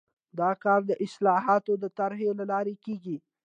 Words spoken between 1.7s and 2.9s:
د طرحې له لارې